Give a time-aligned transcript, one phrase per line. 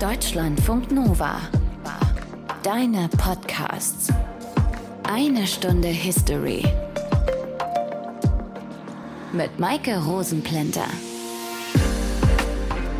[0.00, 1.40] Deutschlandfunk Nova.
[2.62, 4.12] Deine Podcasts.
[5.02, 6.62] Eine Stunde History.
[9.32, 10.84] Mit Maike Rosenplanter.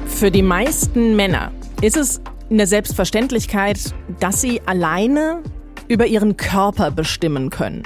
[0.09, 3.79] Für die meisten Männer ist es eine Selbstverständlichkeit,
[4.19, 5.45] dass sie alleine
[5.87, 7.85] über ihren Körper bestimmen können.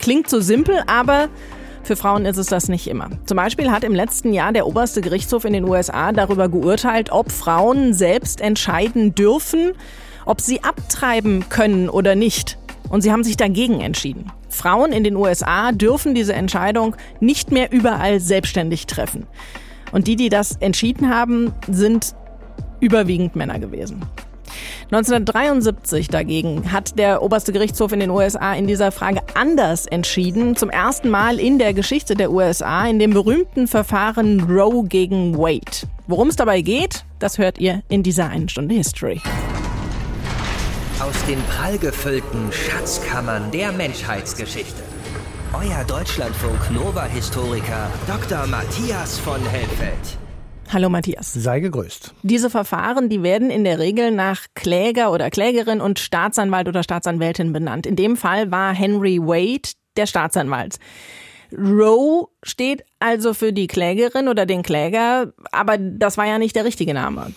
[0.00, 1.28] Klingt so simpel, aber
[1.88, 3.08] für Frauen ist es das nicht immer.
[3.24, 7.32] Zum Beispiel hat im letzten Jahr der oberste Gerichtshof in den USA darüber geurteilt, ob
[7.32, 9.72] Frauen selbst entscheiden dürfen,
[10.26, 12.58] ob sie abtreiben können oder nicht.
[12.90, 14.30] Und sie haben sich dagegen entschieden.
[14.50, 19.26] Frauen in den USA dürfen diese Entscheidung nicht mehr überall selbstständig treffen.
[19.90, 22.14] Und die, die das entschieden haben, sind
[22.80, 24.02] überwiegend Männer gewesen.
[24.90, 30.56] 1973 dagegen hat der oberste Gerichtshof in den USA in dieser Frage anders entschieden.
[30.56, 35.86] Zum ersten Mal in der Geschichte der USA in dem berühmten Verfahren Roe gegen Wade.
[36.06, 39.20] Worum es dabei geht, das hört ihr in dieser einen Stunde History.
[41.00, 44.82] Aus den prallgefüllten Schatzkammern der Menschheitsgeschichte.
[45.52, 48.46] Euer Deutschlandfunk Nova-Historiker Dr.
[48.46, 50.18] Matthias von Helfeld.
[50.70, 51.32] Hallo Matthias.
[51.32, 52.12] Sei gegrüßt.
[52.22, 57.54] Diese Verfahren, die werden in der Regel nach Kläger oder Klägerin und Staatsanwalt oder Staatsanwältin
[57.54, 57.86] benannt.
[57.86, 60.76] In dem Fall war Henry Wade der Staatsanwalt.
[61.56, 66.66] Roe steht also für die Klägerin oder den Kläger, aber das war ja nicht der
[66.66, 67.32] richtige Name.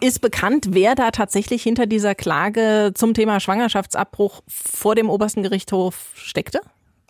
[0.00, 6.10] Ist bekannt, wer da tatsächlich hinter dieser Klage zum Thema Schwangerschaftsabbruch vor dem obersten Gerichtshof
[6.14, 6.60] steckte?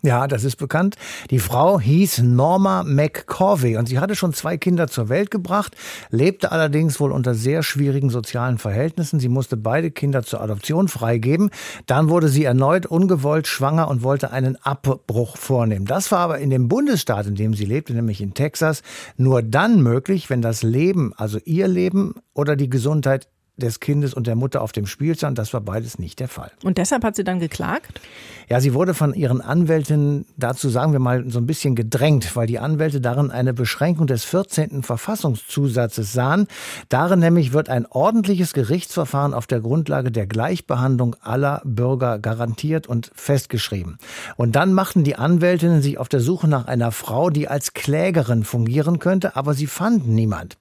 [0.05, 0.97] Ja, das ist bekannt.
[1.31, 5.75] Die Frau hieß Norma McCorvey und sie hatte schon zwei Kinder zur Welt gebracht,
[6.11, 9.19] lebte allerdings wohl unter sehr schwierigen sozialen Verhältnissen.
[9.19, 11.49] Sie musste beide Kinder zur Adoption freigeben.
[11.87, 15.87] Dann wurde sie erneut ungewollt schwanger und wollte einen Abbruch vornehmen.
[15.87, 18.83] Das war aber in dem Bundesstaat, in dem sie lebte, nämlich in Texas,
[19.17, 24.27] nur dann möglich, wenn das Leben, also ihr Leben oder die Gesundheit des Kindes und
[24.27, 25.37] der Mutter auf dem Spiel stand.
[25.37, 26.51] Das war beides nicht der Fall.
[26.63, 28.01] Und deshalb hat sie dann geklagt?
[28.49, 32.47] Ja, sie wurde von ihren Anwälten dazu, sagen wir mal, so ein bisschen gedrängt, weil
[32.47, 34.83] die Anwälte darin eine Beschränkung des 14.
[34.83, 36.47] Verfassungszusatzes sahen.
[36.89, 43.09] Darin nämlich wird ein ordentliches Gerichtsverfahren auf der Grundlage der Gleichbehandlung aller Bürger garantiert und
[43.15, 43.97] festgeschrieben.
[44.35, 48.43] Und dann machten die Anwältinnen sich auf der Suche nach einer Frau, die als Klägerin
[48.43, 50.57] fungieren könnte, aber sie fanden niemand.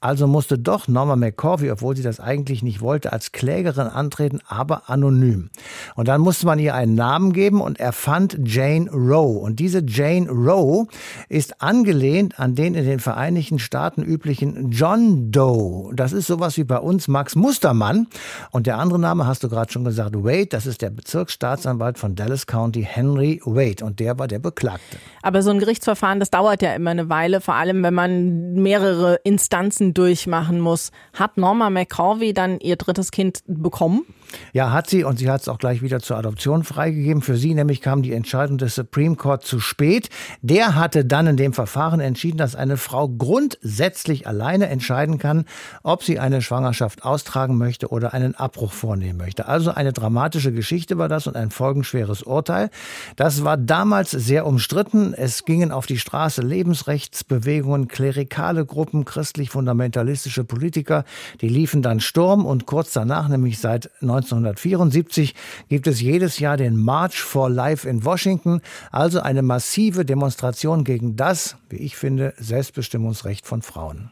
[0.00, 4.88] Also musste doch Norma McCorvey, obwohl sie das eigentlich nicht wollte, als Klägerin antreten, aber
[4.88, 5.50] anonym.
[5.94, 9.38] Und dann musste man ihr einen Namen Namen geben und er fand Jane Roe.
[9.38, 10.86] Und diese Jane Roe
[11.28, 15.90] ist angelehnt an den in den Vereinigten Staaten üblichen John Doe.
[15.94, 18.06] Das ist sowas wie bei uns Max Mustermann.
[18.50, 20.46] Und der andere Name hast du gerade schon gesagt, Wade.
[20.46, 23.84] Das ist der Bezirksstaatsanwalt von Dallas County, Henry Wade.
[23.84, 24.98] Und der war der Beklagte.
[25.22, 29.16] Aber so ein Gerichtsverfahren, das dauert ja immer eine Weile, vor allem wenn man mehrere
[29.24, 30.92] Instanzen durchmachen muss.
[31.14, 34.06] Hat Norma McCorvey dann ihr drittes Kind bekommen?
[34.52, 37.22] Ja, hat sie und sie hat es auch gleich wieder zur Adoption freigegeben.
[37.22, 40.10] Für sie nämlich kam die Entscheidung des Supreme Court zu spät.
[40.42, 45.44] Der hatte dann in dem Verfahren entschieden, dass eine Frau grundsätzlich alleine entscheiden kann,
[45.82, 49.46] ob sie eine Schwangerschaft austragen möchte oder einen Abbruch vornehmen möchte.
[49.46, 52.70] Also eine dramatische Geschichte war das und ein folgenschweres Urteil.
[53.16, 55.14] Das war damals sehr umstritten.
[55.14, 61.04] Es gingen auf die Straße Lebensrechtsbewegungen, klerikale Gruppen, christlich-fundamentalistische Politiker.
[61.40, 65.34] Die liefen dann Sturm und kurz danach, nämlich seit 1974
[65.68, 71.16] gibt es jedes Jahr den March for Life in Washington, also eine massive Demonstration gegen
[71.16, 74.10] das, wie ich finde, Selbstbestimmungsrecht von Frauen.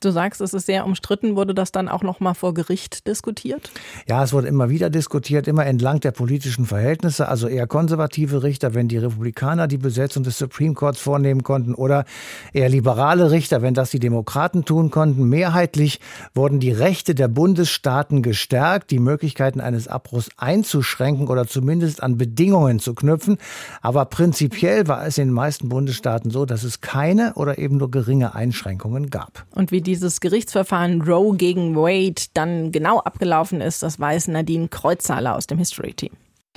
[0.00, 1.36] Du sagst, es ist sehr umstritten.
[1.36, 3.70] Wurde das dann auch noch mal vor Gericht diskutiert?
[4.06, 7.28] Ja, es wurde immer wieder diskutiert, immer entlang der politischen Verhältnisse.
[7.28, 12.04] Also eher konservative Richter, wenn die Republikaner die Besetzung des Supreme Courts vornehmen konnten, oder
[12.52, 15.30] eher liberale Richter, wenn das die Demokraten tun konnten.
[15.30, 16.00] Mehrheitlich
[16.34, 22.80] wurden die Rechte der Bundesstaaten gestärkt, die Möglichkeiten eines Abbruchs einzuschränken oder zumindest an Bedingungen
[22.80, 23.38] zu knüpfen.
[23.80, 27.90] Aber prinzipiell war es in den meisten Bundesstaaten so, dass es keine oder eben nur
[27.90, 29.46] geringe Einschränkungen gab.
[29.54, 35.36] Und wie dieses Gerichtsverfahren Roe gegen Wade dann genau abgelaufen ist, das weiß Nadine Kreuzhaler
[35.36, 36.12] aus dem History Team.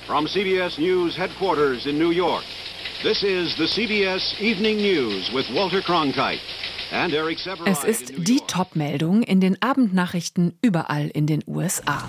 [0.06, 2.42] From CBS News headquarters in New York.
[3.02, 6.40] This is the CBS Evening News with Walter Cronkite.
[7.66, 12.08] Es ist die Top-Meldung in den Abendnachrichten überall in den USA.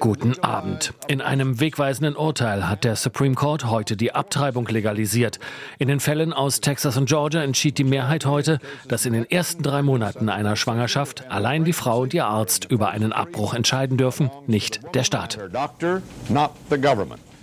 [0.00, 0.94] Guten Abend.
[1.06, 5.38] In einem wegweisenden Urteil hat der Supreme Court heute die Abtreibung legalisiert.
[5.78, 8.58] In den Fällen aus Texas und Georgia entschied die Mehrheit heute,
[8.88, 12.90] dass in den ersten drei Monaten einer Schwangerschaft allein die Frau und ihr Arzt über
[12.90, 15.38] einen Abbruch entscheiden dürfen, nicht der Staat.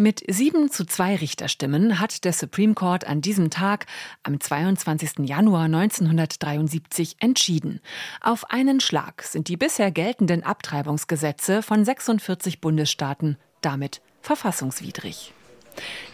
[0.02, 3.86] Mit sieben zu zwei Richterstimmen hat der Supreme Court an diesem Tag,
[4.24, 5.28] am 22.
[5.28, 7.82] Januar 1973, entschieden.
[8.22, 15.34] Auf einen Schlag sind die bisher geltenden Abtreibungsgesetze von 46 Bundesstaaten damit verfassungswidrig.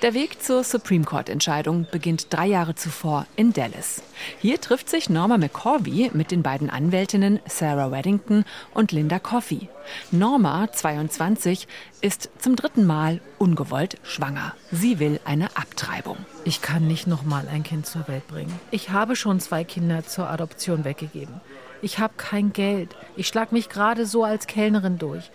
[0.01, 4.03] Der Weg zur Supreme Court-Entscheidung beginnt drei Jahre zuvor in Dallas.
[4.39, 9.69] Hier trifft sich Norma McCorvey mit den beiden Anwältinnen Sarah Weddington und Linda Coffey.
[10.11, 11.67] Norma, 22,
[12.01, 14.53] ist zum dritten Mal ungewollt schwanger.
[14.71, 16.17] Sie will eine Abtreibung.
[16.43, 18.59] Ich kann nicht noch mal ein Kind zur Welt bringen.
[18.71, 21.41] Ich habe schon zwei Kinder zur Adoption weggegeben.
[21.81, 22.95] Ich habe kein Geld.
[23.15, 25.31] Ich schlag mich gerade so als Kellnerin durch.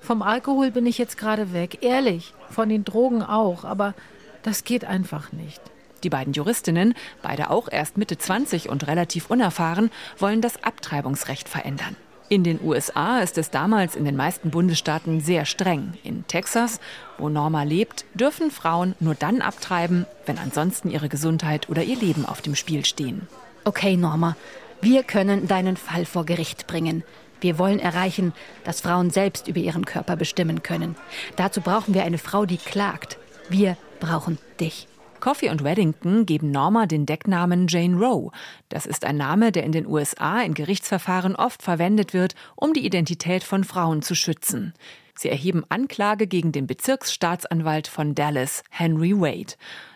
[0.00, 2.32] Vom Alkohol bin ich jetzt gerade weg, ehrlich.
[2.50, 3.94] Von den Drogen auch, aber
[4.42, 5.60] das geht einfach nicht.
[6.04, 11.96] Die beiden Juristinnen, beide auch erst Mitte 20 und relativ unerfahren, wollen das Abtreibungsrecht verändern.
[12.30, 15.94] In den USA ist es damals in den meisten Bundesstaaten sehr streng.
[16.04, 16.78] In Texas,
[17.16, 22.26] wo Norma lebt, dürfen Frauen nur dann abtreiben, wenn ansonsten ihre Gesundheit oder ihr Leben
[22.26, 23.26] auf dem Spiel stehen.
[23.64, 24.36] Okay, Norma,
[24.82, 27.02] wir können deinen Fall vor Gericht bringen.
[27.40, 28.32] Wir wollen erreichen,
[28.64, 30.96] dass Frauen selbst über ihren Körper bestimmen können.
[31.36, 33.18] Dazu brauchen wir eine Frau, die klagt.
[33.48, 34.88] Wir brauchen dich.
[35.20, 38.30] Coffee und Weddington geben Norma den Decknamen Jane Roe.
[38.68, 42.86] Das ist ein Name, der in den USA in Gerichtsverfahren oft verwendet wird, um die
[42.86, 44.74] Identität von Frauen zu schützen.
[45.14, 49.54] Sie erheben Anklage gegen den Bezirksstaatsanwalt von Dallas, Henry Wade.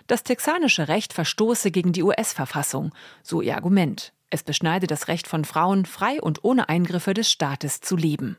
[0.09, 2.93] Das texanische Recht verstoße gegen die US-Verfassung,
[3.23, 4.13] so ihr Argument.
[4.33, 8.39] Es beschneide das Recht von Frauen, frei und ohne Eingriffe des Staates zu leben.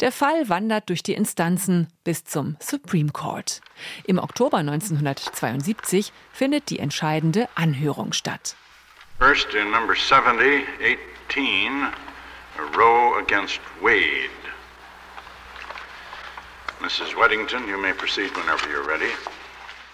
[0.00, 3.60] Der Fall wandert durch die Instanzen bis zum Supreme Court.
[4.04, 8.56] Im Oktober 1972 findet die entscheidende Anhörung statt.
[9.20, 10.66] First in number 70,
[11.28, 11.86] 18,
[12.76, 14.34] Roe against Wade.
[16.80, 17.14] Mrs.
[17.16, 19.12] Weddington, you may proceed whenever you're ready.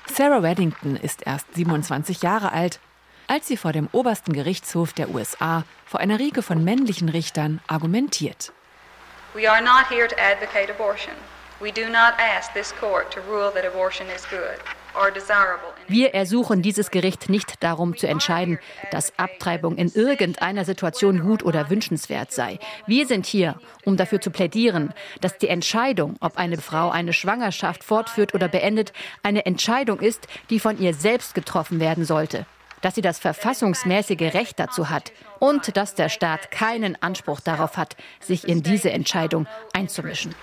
[0.07, 2.81] Sarah Weddington ist erst 27 Jahre alt
[3.27, 8.53] als sie vor dem obersten Gerichtshof der USA vor einer Riege von männlichen Richtern argumentiert.
[9.35, 11.15] We are not here to advocate abortion.
[11.61, 14.59] We do not ask this court to rule that abortion is good.
[15.89, 18.59] Wir ersuchen dieses Gericht nicht darum zu entscheiden,
[18.91, 22.59] dass Abtreibung in irgendeiner Situation gut oder wünschenswert sei.
[22.87, 27.85] Wir sind hier, um dafür zu plädieren, dass die Entscheidung, ob eine Frau eine Schwangerschaft
[27.85, 28.93] fortführt oder beendet,
[29.23, 32.47] eine Entscheidung ist, die von ihr selbst getroffen werden sollte
[32.83, 37.97] dass sie das verfassungsmäßige Recht dazu hat und dass der Staat keinen Anspruch darauf hat,
[38.21, 40.35] sich in diese Entscheidung einzumischen.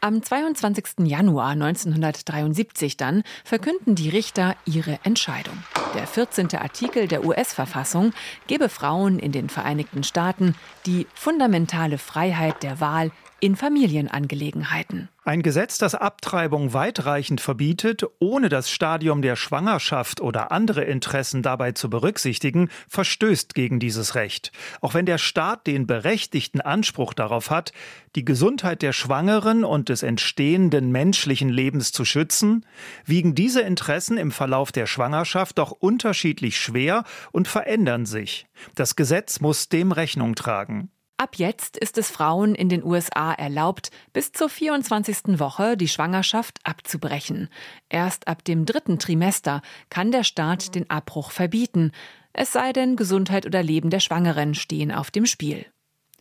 [0.00, 0.84] Am 22.
[0.98, 5.64] Januar 1973 dann verkünden die Richter ihre Entscheidung.
[5.94, 6.54] Der 14.
[6.54, 8.12] Artikel der US-Verfassung
[8.46, 10.54] gebe Frauen in den Vereinigten Staaten
[10.86, 13.10] die fundamentale Freiheit der Wahl
[13.42, 15.08] in Familienangelegenheiten.
[15.24, 21.72] Ein Gesetz, das Abtreibung weitreichend verbietet, ohne das Stadium der Schwangerschaft oder andere Interessen dabei
[21.72, 24.52] zu berücksichtigen, verstößt gegen dieses Recht.
[24.80, 27.72] Auch wenn der Staat den berechtigten Anspruch darauf hat,
[28.14, 32.64] die Gesundheit der Schwangeren und des entstehenden menschlichen Lebens zu schützen,
[33.04, 37.02] wiegen diese Interessen im Verlauf der Schwangerschaft doch unterschiedlich schwer
[37.32, 38.46] und verändern sich.
[38.76, 40.92] Das Gesetz muss dem Rechnung tragen.
[41.22, 45.38] Ab jetzt ist es Frauen in den USA erlaubt, bis zur 24.
[45.38, 47.48] Woche die Schwangerschaft abzubrechen.
[47.88, 51.92] Erst ab dem dritten Trimester kann der Staat den Abbruch verbieten,
[52.32, 55.64] es sei denn, Gesundheit oder Leben der Schwangeren stehen auf dem Spiel.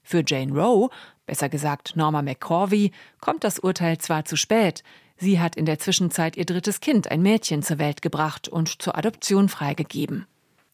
[0.04, 0.90] Für Jane Roe,
[1.26, 4.84] besser gesagt Norma McCorvey, kommt das Urteil zwar zu spät,
[5.18, 8.96] sie hat in der Zwischenzeit ihr drittes Kind, ein Mädchen, zur Welt gebracht und zur
[8.96, 10.28] Adoption freigegeben.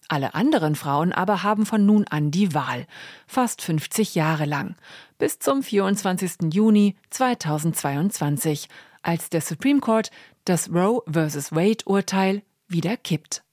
[0.09, 2.87] Alle anderen Frauen aber haben von nun an die Wahl,
[3.27, 4.75] fast 50 Jahre lang,
[5.17, 6.53] bis zum 24.
[6.53, 8.69] Juni 2022,
[9.01, 10.11] als der Supreme Court
[10.45, 11.51] das Roe vs.
[11.53, 13.43] Wade Urteil wieder kippt.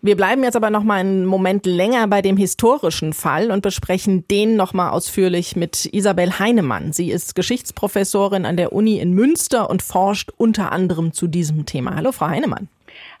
[0.00, 4.28] Wir bleiben jetzt aber noch mal einen Moment länger bei dem historischen Fall und besprechen
[4.28, 6.92] den noch mal ausführlich mit Isabel Heinemann.
[6.92, 11.96] Sie ist Geschichtsprofessorin an der Uni in Münster und forscht unter anderem zu diesem Thema.
[11.96, 12.68] Hallo, Frau Heinemann.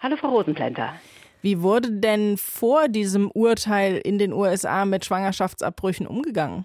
[0.00, 0.94] Hallo, Frau Rosenplenter.
[1.42, 6.64] Wie wurde denn vor diesem Urteil in den USA mit Schwangerschaftsabbrüchen umgegangen?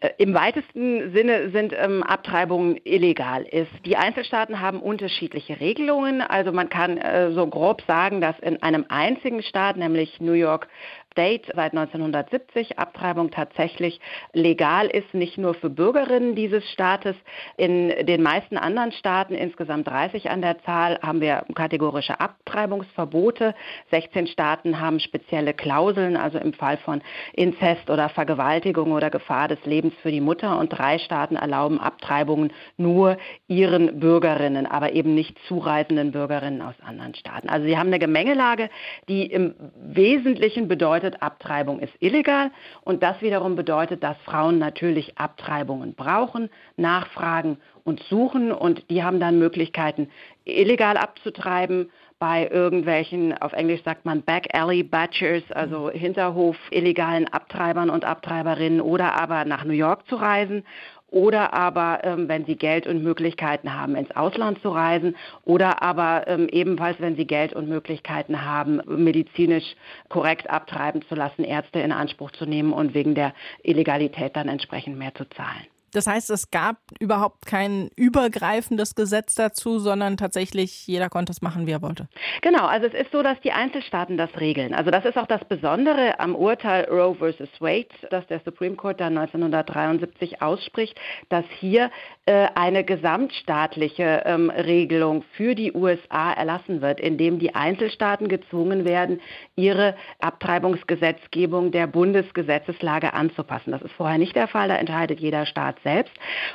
[0.00, 3.42] Äh, Im weitesten Sinne sind ähm, Abtreibungen illegal.
[3.42, 3.70] Ist.
[3.84, 6.20] Die Einzelstaaten haben unterschiedliche Regelungen.
[6.22, 10.68] Also man kann äh, so grob sagen, dass in einem einzigen Staat, nämlich New York,
[11.12, 14.00] State seit 1970 Abtreibung tatsächlich
[14.32, 17.16] legal ist, nicht nur für Bürgerinnen dieses Staates.
[17.56, 23.54] In den meisten anderen Staaten, insgesamt 30 an der Zahl, haben wir kategorische Abtreibungsverbote.
[23.90, 27.02] 16 Staaten haben spezielle Klauseln, also im Fall von
[27.32, 30.58] Inzest oder Vergewaltigung oder Gefahr des Lebens für die Mutter.
[30.58, 33.16] Und drei Staaten erlauben Abtreibungen nur
[33.48, 37.48] ihren Bürgerinnen, aber eben nicht zureisenden Bürgerinnen aus anderen Staaten.
[37.48, 38.70] Also sie haben eine Gemengelage,
[39.08, 42.50] die im Wesentlichen bedeutet, Abtreibung ist illegal.
[42.82, 48.52] Und das wiederum bedeutet, dass Frauen natürlich Abtreibungen brauchen, nachfragen und suchen.
[48.52, 50.08] Und die haben dann Möglichkeiten,
[50.44, 51.90] illegal abzutreiben
[52.20, 58.82] bei irgendwelchen, auf Englisch sagt man Back Alley Butchers, also Hinterhof illegalen Abtreibern und Abtreiberinnen
[58.82, 60.64] oder aber nach New York zu reisen
[61.10, 66.26] oder aber, ähm, wenn sie Geld und Möglichkeiten haben, ins Ausland zu reisen oder aber
[66.26, 69.74] ähm, ebenfalls, wenn sie Geld und Möglichkeiten haben, medizinisch
[70.08, 74.98] korrekt abtreiben zu lassen, Ärzte in Anspruch zu nehmen und wegen der Illegalität dann entsprechend
[74.98, 75.66] mehr zu zahlen.
[75.92, 81.66] Das heißt, es gab überhaupt kein übergreifendes Gesetz dazu, sondern tatsächlich jeder konnte es machen,
[81.66, 82.08] wie er wollte.
[82.42, 84.74] Genau, also es ist so, dass die Einzelstaaten das regeln.
[84.74, 89.00] Also das ist auch das Besondere am Urteil Roe versus Wade, das der Supreme Court
[89.00, 91.90] dann 1973 ausspricht, dass hier
[92.26, 99.20] äh, eine gesamtstaatliche ähm, Regelung für die USA erlassen wird, indem die Einzelstaaten gezwungen werden,
[99.56, 103.72] ihre Abtreibungsgesetzgebung der Bundesgesetzeslage anzupassen.
[103.72, 106.12] Das ist vorher nicht der Fall, da entscheidet jeder Staat selbst.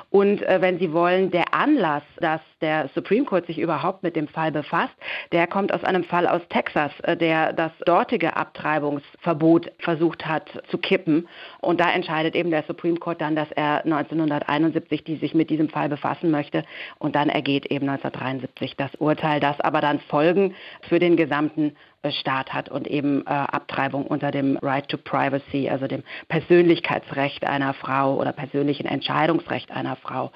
[0.09, 4.27] Und äh, wenn Sie wollen, der Anlass, dass der Supreme Court sich überhaupt mit dem
[4.27, 4.93] Fall befasst,
[5.31, 10.77] der kommt aus einem Fall aus Texas, äh, der das dortige Abtreibungsverbot versucht hat zu
[10.77, 11.27] kippen.
[11.61, 15.69] Und da entscheidet eben der Supreme Court dann, dass er 1971 die sich mit diesem
[15.69, 16.63] Fall befassen möchte.
[16.99, 21.75] Und dann ergeht eben 1973 das Urteil, das aber dann Folgen für den gesamten
[22.11, 27.73] Staat hat und eben äh, Abtreibung unter dem Right to Privacy, also dem Persönlichkeitsrecht einer
[27.73, 30.31] Frau oder persönlichen Entscheidungsrecht einer Frau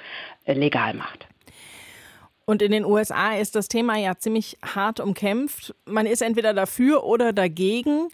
[0.46, 1.28] äh, legal macht.
[2.46, 5.76] Und in den USA ist das Thema ja ziemlich hart umkämpft.
[5.86, 8.10] Man ist entweder dafür oder dagegen.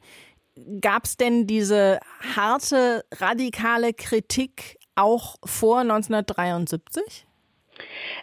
[0.82, 2.02] Gab es denn diese
[2.36, 7.26] harte, radikale Kritik auch vor 1973?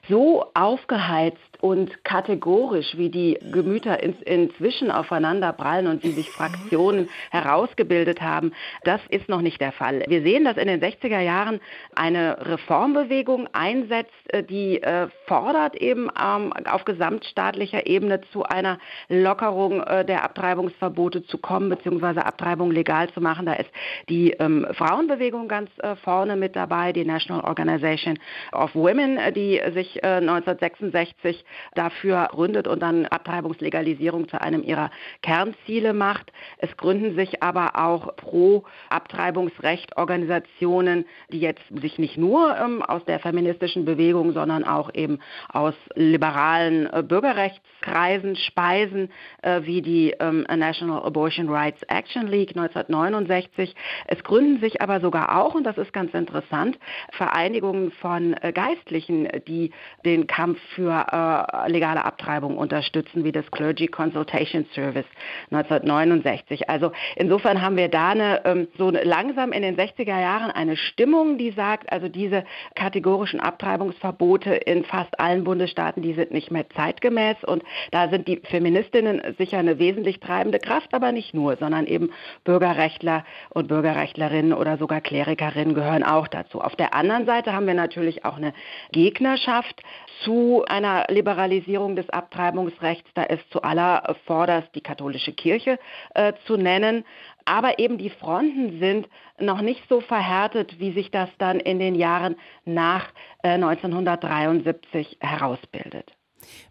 [0.08, 7.08] So aufgeheizt und kategorisch, wie die Gemüter in, inzwischen aufeinander prallen und wie sich Fraktionen
[7.30, 8.52] herausgebildet haben,
[8.82, 10.02] das ist noch nicht der Fall.
[10.08, 11.60] Wir sehen, dass in den 60er Jahren
[11.94, 18.78] eine Reformbewegung einsetzt, äh, die äh, fordert eben ähm, auf gesamtstaatlicher Ebene zu einer
[19.08, 23.46] Lockerung äh, der Abtreibungsverbote zu kommen, beziehungsweise Abtreibung legal zu machen.
[23.46, 23.70] Da ist
[24.08, 28.18] die ähm, Frauenbewegung ganz äh, vorne mit dabei, die National Organization
[28.50, 34.90] of Women, äh, die sich 1966 äh, dafür gründet und dann Abtreibungslegalisierung zu einem ihrer
[35.22, 36.32] Kernziele macht.
[36.58, 43.04] Es gründen sich aber auch pro Abtreibungsrecht Organisationen, die jetzt sich nicht nur ähm, aus
[43.04, 45.18] der feministischen Bewegung, sondern auch eben
[45.48, 49.10] aus liberalen äh, Bürgerrechtskreisen speisen,
[49.42, 53.74] äh, wie die ähm, National Abortion Rights Action League 1969.
[54.06, 56.78] Es gründen sich aber sogar auch, und das ist ganz interessant,
[57.12, 59.72] Vereinigungen von äh, Geistlichen, die
[60.04, 65.06] den Kampf für äh, legale Abtreibung unterstützen, wie das Clergy Consultation Service
[65.50, 66.68] 1969.
[66.68, 71.38] Also insofern haben wir da eine, ähm, so langsam in den 60er Jahren eine Stimmung,
[71.38, 72.44] die sagt, also diese
[72.74, 78.40] kategorischen Abtreibungsverbote in fast allen Bundesstaaten, die sind nicht mehr zeitgemäß und da sind die
[78.44, 82.10] Feministinnen sicher eine wesentlich treibende Kraft, aber nicht nur, sondern eben
[82.44, 86.60] Bürgerrechtler und Bürgerrechtlerinnen oder sogar Klerikerinnen gehören auch dazu.
[86.60, 88.52] Auf der anderen Seite haben wir natürlich auch eine
[88.92, 89.82] Gegnerschaft
[90.24, 93.08] zu einer Liberalisierung des Abtreibungsrechts.
[93.14, 95.78] Da ist zuallervorderst die katholische Kirche
[96.14, 97.04] äh, zu nennen.
[97.44, 101.94] Aber eben die Fronten sind noch nicht so verhärtet, wie sich das dann in den
[101.94, 103.06] Jahren nach
[103.42, 106.12] äh, 1973 herausbildet.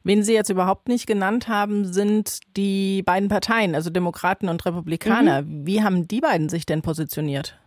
[0.04, 5.44] Wen Sie jetzt überhaupt nicht genannt haben, sind die beiden Parteien, also Demokraten und Republikaner.
[5.44, 5.66] Mhm.
[5.66, 7.58] Wie haben die beiden sich denn positioniert?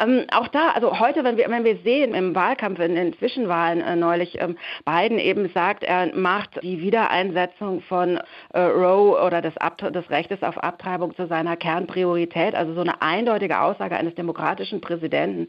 [0.00, 3.80] Ähm, auch da, also heute, wenn wir, wenn wir sehen im Wahlkampf, in den Zwischenwahlen
[3.80, 8.20] äh, neulich, ähm, Biden eben sagt, er macht die Wiedereinsetzung von
[8.52, 13.60] äh, Roe oder des, des Rechtes auf Abtreibung zu seiner Kernpriorität, also so eine eindeutige
[13.60, 15.48] Aussage eines demokratischen Präsidenten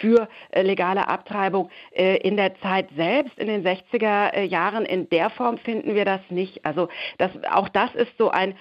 [0.00, 5.08] für äh, legale Abtreibung äh, in der Zeit selbst, in den 60er äh, Jahren, in
[5.08, 6.64] der Form finden wir das nicht.
[6.64, 6.88] Also
[7.18, 8.54] das, auch das ist so ein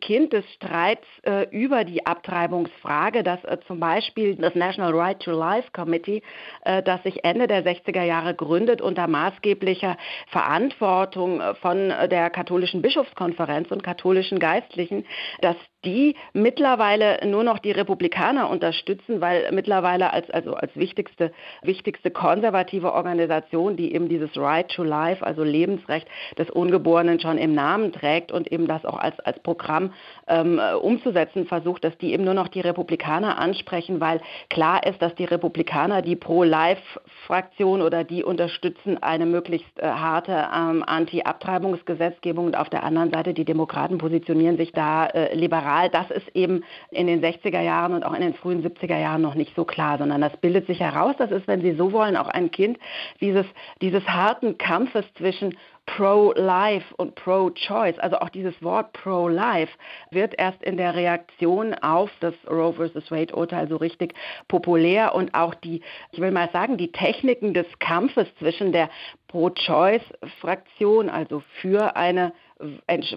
[0.00, 5.32] Kind des Streits äh, über die Abtreibungsfrage, dass äh, zum Beispiel das National Right to
[5.32, 6.22] Life Committee,
[6.64, 9.96] äh, das sich Ende der 60er Jahre gründet, unter maßgeblicher
[10.28, 15.04] Verantwortung äh, von äh, der katholischen Bischofskonferenz und katholischen Geistlichen,
[15.42, 15.56] dass
[15.86, 22.92] die mittlerweile nur noch die Republikaner unterstützen, weil mittlerweile als, also als wichtigste, wichtigste konservative
[22.92, 28.32] Organisation, die eben dieses Right to Life, also Lebensrecht des Ungeborenen schon im Namen trägt
[28.32, 29.92] und eben das auch als, als Programm
[30.26, 35.14] ähm, umzusetzen versucht, dass die eben nur noch die Republikaner ansprechen, weil klar ist, dass
[35.14, 42.70] die Republikaner die Pro-Life-Fraktion oder die unterstützen eine möglichst äh, harte ähm, Anti-Abtreibungsgesetzgebung und auf
[42.70, 45.75] der anderen Seite die Demokraten positionieren sich da äh, liberal.
[45.92, 49.34] Das ist eben in den 60er Jahren und auch in den frühen 70er Jahren noch
[49.34, 51.14] nicht so klar, sondern das bildet sich heraus.
[51.18, 52.78] Das ist, wenn Sie so wollen, auch ein Kind
[53.20, 53.46] dieses,
[53.80, 55.54] dieses harten Kampfes zwischen
[55.86, 59.72] Pro-Life und Pro-Choice, also auch dieses Wort Pro-Life,
[60.10, 63.10] wird erst in der Reaktion auf das Roe vs.
[63.10, 64.14] Wade-Urteil so richtig
[64.48, 68.90] populär und auch die, ich will mal sagen, die Techniken des Kampfes zwischen der
[69.28, 72.32] Pro-Choice-Fraktion, also für eine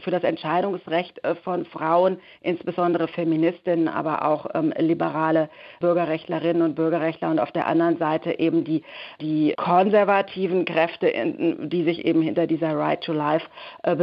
[0.01, 7.29] für das Entscheidungsrecht äh, von Frauen, insbesondere Feministinnen, aber auch ähm, liberale Bürgerrechtlerinnen und Bürgerrechtler
[7.29, 8.83] und auf der anderen Seite eben die,
[9.21, 13.47] die konservativen Kräfte, in, die sich eben hinter dieser Right to Life
[13.83, 13.95] äh,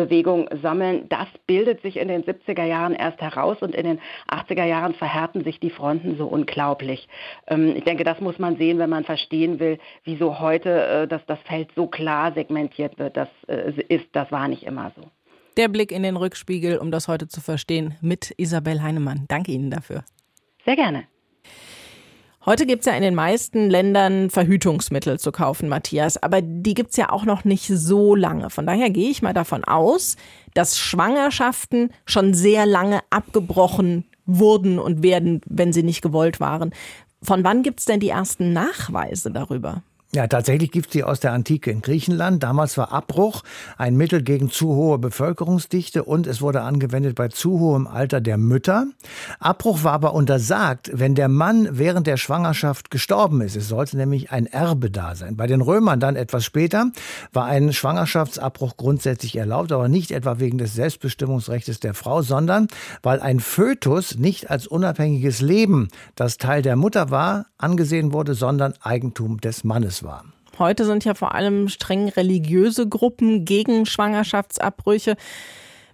[0.62, 1.08] sammeln.
[1.08, 4.00] Das bildet sich in den 70er Jahren erst heraus und in den
[4.30, 7.08] 80er Jahren verhärten sich die Fronten so unglaublich.
[7.46, 11.24] Ähm, ich denke, das muss man sehen, wenn man verstehen will, wieso heute äh, dass
[11.26, 13.16] das Feld so klar segmentiert wird.
[13.16, 15.02] Das äh, ist, das war nicht immer so.
[15.56, 19.24] Der Blick in den Rückspiegel, um das heute zu verstehen, mit Isabel Heinemann.
[19.28, 20.04] Danke Ihnen dafür.
[20.66, 21.04] Sehr gerne.
[22.44, 26.90] Heute gibt es ja in den meisten Ländern Verhütungsmittel zu kaufen, Matthias, aber die gibt
[26.90, 28.50] es ja auch noch nicht so lange.
[28.50, 30.16] Von daher gehe ich mal davon aus,
[30.54, 36.72] dass Schwangerschaften schon sehr lange abgebrochen wurden und werden, wenn sie nicht gewollt waren.
[37.22, 39.82] Von wann gibt es denn die ersten Nachweise darüber?
[40.16, 42.42] Ja, tatsächlich gibt es die aus der Antike in Griechenland.
[42.42, 43.42] Damals war Abbruch
[43.76, 48.38] ein Mittel gegen zu hohe Bevölkerungsdichte und es wurde angewendet bei zu hohem Alter der
[48.38, 48.86] Mütter.
[49.40, 53.56] Abbruch war aber untersagt, wenn der Mann während der Schwangerschaft gestorben ist.
[53.56, 55.36] Es sollte nämlich ein Erbe da sein.
[55.36, 56.92] Bei den Römern dann etwas später
[57.34, 62.68] war ein Schwangerschaftsabbruch grundsätzlich erlaubt, aber nicht etwa wegen des Selbstbestimmungsrechts der Frau, sondern
[63.02, 68.72] weil ein Fötus nicht als unabhängiges Leben, das Teil der Mutter war, angesehen wurde, sondern
[68.80, 70.24] Eigentum des Mannes es war.
[70.58, 75.16] Heute sind ja vor allem streng religiöse Gruppen gegen Schwangerschaftsabbrüche.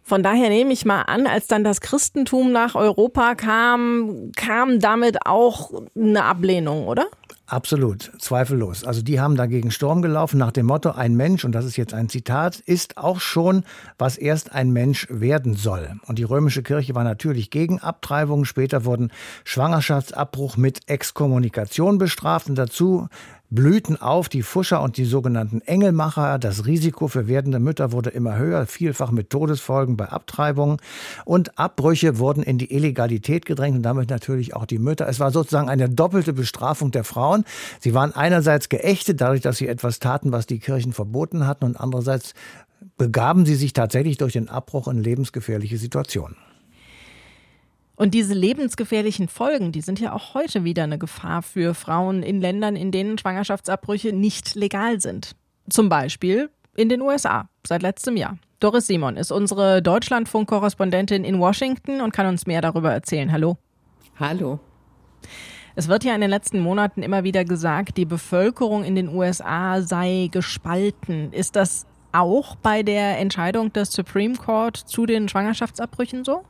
[0.05, 5.27] Von daher nehme ich mal an, als dann das Christentum nach Europa kam, kam damit
[5.27, 7.07] auch eine Ablehnung, oder?
[7.47, 8.83] Absolut, zweifellos.
[8.85, 11.93] Also die haben dagegen Sturm gelaufen nach dem Motto, ein Mensch, und das ist jetzt
[11.93, 13.65] ein Zitat, ist auch schon,
[13.99, 15.97] was erst ein Mensch werden soll.
[16.07, 18.45] Und die römische Kirche war natürlich gegen Abtreibungen.
[18.45, 19.13] Später wurden
[19.45, 23.09] Schwangerschaftsabbruch mit Exkommunikation bestraft und dazu
[23.55, 26.39] blühten auf die Fuscher und die sogenannten Engelmacher.
[26.39, 30.79] Das Risiko für werdende Mütter wurde immer höher, vielfach mit Todesfolgen bei Abtreibungen.
[31.25, 35.07] Und Abbrüche wurden in die Illegalität gedrängt und damit natürlich auch die Mütter.
[35.07, 37.45] Es war sozusagen eine doppelte Bestrafung der Frauen.
[37.79, 41.77] Sie waren einerseits geächtet, dadurch, dass sie etwas taten, was die Kirchen verboten hatten, und
[41.77, 42.35] andererseits
[42.97, 46.37] begaben sie sich tatsächlich durch den Abbruch in lebensgefährliche Situationen.
[48.03, 52.41] Und diese lebensgefährlichen Folgen, die sind ja auch heute wieder eine Gefahr für Frauen in
[52.41, 55.37] Ländern, in denen Schwangerschaftsabbrüche nicht legal sind.
[55.71, 58.39] Zum Beispiel in den USA seit letztem Jahr.
[58.59, 63.31] Doris Simon ist unsere Deutschlandfunk-Korrespondentin in Washington und kann uns mehr darüber erzählen.
[63.31, 63.57] Hallo.
[64.19, 64.59] Hallo.
[65.77, 69.81] Es wird ja in den letzten Monaten immer wieder gesagt, die Bevölkerung in den USA
[69.81, 71.33] sei gespalten.
[71.33, 76.43] Ist das auch bei der Entscheidung des Supreme Court zu den Schwangerschaftsabbrüchen so?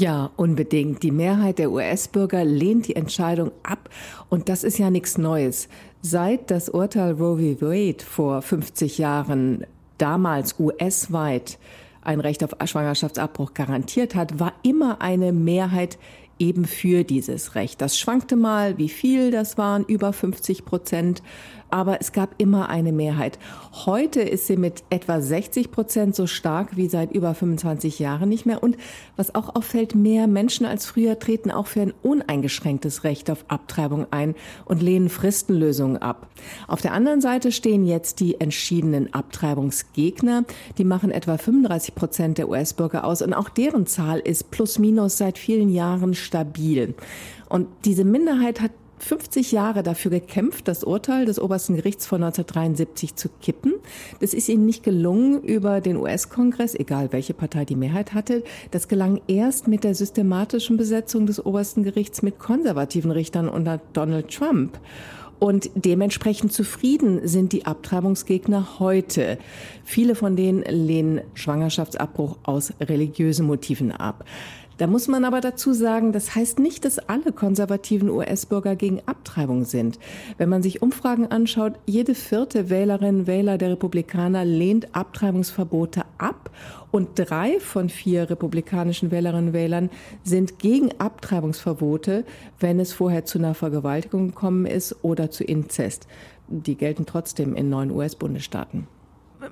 [0.00, 1.02] Ja, unbedingt.
[1.02, 3.90] Die Mehrheit der US-Bürger lehnt die Entscheidung ab.
[4.30, 5.68] Und das ist ja nichts Neues.
[6.00, 7.66] Seit das Urteil Roe v.
[7.66, 9.66] Wade vor 50 Jahren
[9.98, 11.58] damals US-weit
[12.00, 15.98] ein Recht auf Schwangerschaftsabbruch garantiert hat, war immer eine Mehrheit
[16.38, 17.82] eben für dieses Recht.
[17.82, 21.22] Das schwankte mal, wie viel das waren, über 50 Prozent
[21.72, 23.38] aber es gab immer eine Mehrheit.
[23.86, 28.46] Heute ist sie mit etwa 60 Prozent so stark wie seit über 25 Jahren nicht
[28.46, 28.62] mehr.
[28.62, 28.76] Und
[29.16, 34.06] was auch auffällt, mehr Menschen als früher treten auch für ein uneingeschränktes Recht auf Abtreibung
[34.10, 36.28] ein und lehnen Fristenlösungen ab.
[36.66, 40.44] Auf der anderen Seite stehen jetzt die entschiedenen Abtreibungsgegner.
[40.78, 45.16] Die machen etwa 35 Prozent der US-Bürger aus und auch deren Zahl ist plus minus
[45.16, 46.94] seit vielen Jahren stabil.
[47.48, 48.70] Und diese Minderheit hat
[49.02, 53.74] 50 Jahre dafür gekämpft, das Urteil des obersten Gerichts von 1973 zu kippen.
[54.20, 58.44] Das ist ihnen nicht gelungen über den US-Kongress, egal welche Partei die Mehrheit hatte.
[58.70, 64.28] Das gelang erst mit der systematischen Besetzung des obersten Gerichts mit konservativen Richtern unter Donald
[64.28, 64.78] Trump.
[65.40, 69.38] Und dementsprechend zufrieden sind die Abtreibungsgegner heute.
[69.84, 74.26] Viele von denen lehnen Schwangerschaftsabbruch aus religiösen Motiven ab.
[74.80, 79.66] Da muss man aber dazu sagen, das heißt nicht, dass alle konservativen US-Bürger gegen Abtreibung
[79.66, 79.98] sind.
[80.38, 86.48] Wenn man sich Umfragen anschaut, jede vierte Wählerin, Wähler der Republikaner lehnt Abtreibungsverbote ab
[86.90, 89.90] und drei von vier republikanischen Wählerinnen und Wählern
[90.24, 92.24] sind gegen Abtreibungsverbote,
[92.58, 96.06] wenn es vorher zu einer Vergewaltigung gekommen ist oder zu Inzest.
[96.48, 98.86] Die gelten trotzdem in neun US-Bundesstaaten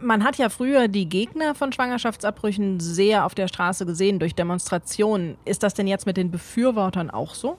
[0.01, 5.37] man hat ja früher die Gegner von Schwangerschaftsabbrüchen sehr auf der Straße gesehen durch Demonstrationen.
[5.45, 7.57] Ist das denn jetzt mit den Befürwortern auch so?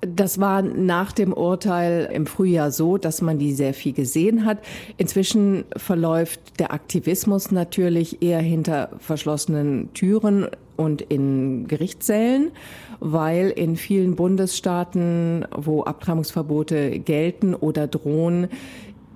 [0.00, 4.58] Das war nach dem Urteil im Frühjahr so, dass man die sehr viel gesehen hat.
[4.98, 10.46] Inzwischen verläuft der Aktivismus natürlich eher hinter verschlossenen Türen
[10.76, 12.50] und in Gerichtssälen,
[13.00, 18.48] weil in vielen Bundesstaaten, wo Abtreibungsverbote gelten oder drohen,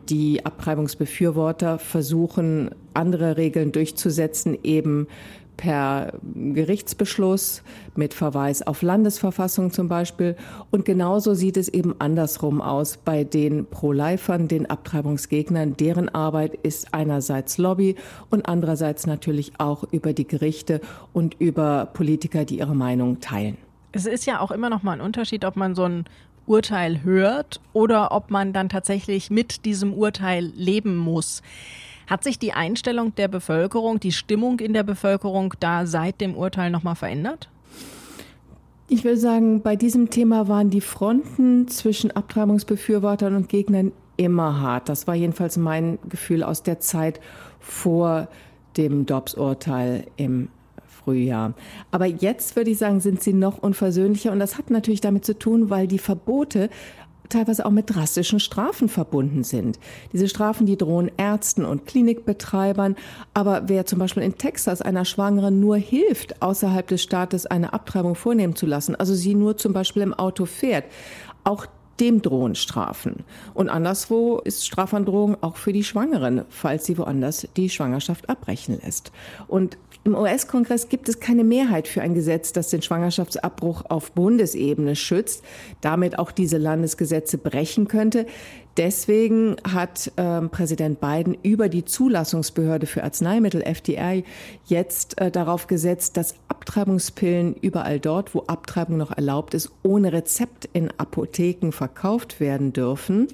[0.09, 5.07] die Abtreibungsbefürworter versuchen, andere Regeln durchzusetzen, eben
[5.59, 7.62] per Gerichtsbeschluss
[7.97, 10.37] mit Verweis auf Landesverfassung zum Beispiel.
[10.71, 15.77] Und genauso sieht es eben andersrum aus bei den Pro-Lifern, den Abtreibungsgegnern.
[15.77, 17.97] Deren Arbeit ist einerseits Lobby
[18.31, 20.81] und andererseits natürlich auch über die Gerichte
[21.12, 23.59] und über Politiker, die ihre Meinung teilen.
[23.90, 26.05] Es ist ja auch immer noch mal ein Unterschied, ob man so ein
[26.49, 31.43] Urteil hört oder ob man dann tatsächlich mit diesem Urteil leben muss.
[32.07, 36.71] Hat sich die Einstellung der Bevölkerung, die Stimmung in der Bevölkerung da seit dem Urteil
[36.71, 37.51] nochmal verändert?
[38.89, 44.89] Ich will sagen, bei diesem Thema waren die Fronten zwischen Abtreibungsbefürwortern und Gegnern immer hart.
[44.89, 47.21] Das war jedenfalls mein Gefühl aus der Zeit
[47.61, 48.29] vor
[48.79, 50.49] dem Dobbs-Urteil im
[51.09, 51.55] Frühjahr.
[51.90, 54.31] Aber jetzt würde ich sagen, sind sie noch unversöhnlicher.
[54.31, 56.68] Und das hat natürlich damit zu tun, weil die Verbote
[57.31, 59.79] teilweise auch mit drastischen Strafen verbunden sind.
[60.12, 62.94] Diese Strafen, die drohen Ärzten und Klinikbetreibern.
[63.33, 68.14] Aber wer zum Beispiel in Texas einer Schwangeren nur hilft, außerhalb des Staates eine Abtreibung
[68.14, 70.85] vornehmen zu lassen, also sie nur zum Beispiel im Auto fährt,
[71.44, 71.66] auch
[72.01, 73.25] dem drohen Strafen.
[73.55, 79.12] Und anderswo ist Strafandrohung auch für die Schwangeren, falls sie woanders die Schwangerschaft abbrechen lässt.
[79.47, 84.97] Und im US-Kongress gibt es keine Mehrheit für ein Gesetz, das den Schwangerschaftsabbruch auf Bundesebene
[84.97, 85.44] schützt,
[85.81, 88.27] damit auch diese Landesgesetze brechen könnte.
[88.79, 94.23] Deswegen hat äh, Präsident Biden über die Zulassungsbehörde für Arzneimittel FDA
[94.66, 100.68] jetzt äh, darauf gesetzt, dass Abtreibungspillen überall dort, wo Abtreibung noch erlaubt ist, ohne Rezept
[100.73, 103.27] in Apotheken verkauft werden dürfen.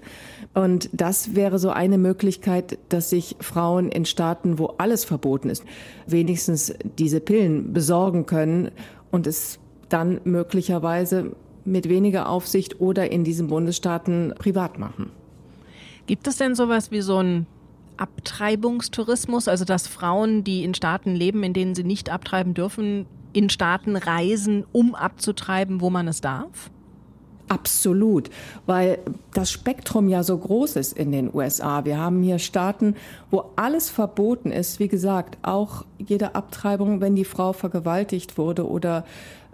[0.55, 5.65] Und das wäre so eine Möglichkeit, dass sich Frauen in Staaten, wo alles verboten ist,
[6.07, 8.71] wenigstens diese Pillen besorgen können
[9.11, 15.11] und es dann möglicherweise mit weniger Aufsicht oder in diesen Bundesstaaten privat machen.
[16.07, 17.47] Gibt es denn sowas wie so ein
[17.97, 23.51] Abtreibungstourismus, also dass Frauen, die in Staaten leben, in denen sie nicht abtreiben dürfen, in
[23.51, 26.71] Staaten reisen, um abzutreiben, wo man es darf?
[27.49, 28.31] Absolut,
[28.65, 28.99] weil
[29.35, 31.85] das Spektrum ja so groß ist in den USA.
[31.85, 32.97] Wir haben hier Staaten,
[33.31, 34.79] wo alles verboten ist.
[34.79, 39.05] Wie gesagt, auch jede Abtreibung, wenn die Frau vergewaltigt wurde oder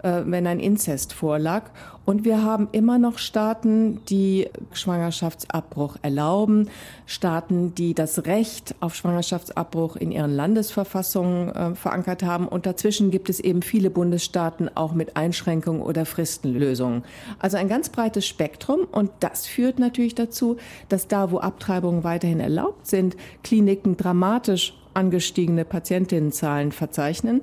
[0.03, 1.63] wenn ein Inzest vorlag.
[2.03, 6.69] Und wir haben immer noch Staaten, die Schwangerschaftsabbruch erlauben,
[7.05, 12.47] Staaten, die das Recht auf Schwangerschaftsabbruch in ihren Landesverfassungen äh, verankert haben.
[12.47, 17.03] Und dazwischen gibt es eben viele Bundesstaaten auch mit Einschränkungen oder Fristenlösungen.
[17.37, 18.81] Also ein ganz breites Spektrum.
[18.91, 20.57] Und das führt natürlich dazu,
[20.89, 27.41] dass da, wo Abtreibungen weiterhin erlaubt sind, Kliniken dramatisch angestiegene Patientinnenzahlen verzeichnen.